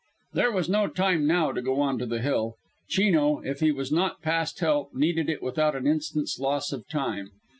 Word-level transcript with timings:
There 0.33 0.51
was 0.51 0.67
no 0.67 0.87
time 0.87 1.27
now 1.27 1.51
to 1.51 1.61
go 1.61 1.79
on 1.79 1.99
to 1.99 2.07
the 2.07 2.23
Hill. 2.23 2.55
Chino, 2.89 3.37
if 3.41 3.59
he 3.59 3.71
was 3.71 3.91
not 3.91 4.19
past 4.23 4.59
help, 4.59 4.95
needed 4.95 5.29
it 5.29 5.43
without 5.43 5.75
an 5.75 5.85
instant's 5.85 6.39
loss 6.39 6.71
of 6.71 6.87
time. 6.87 7.29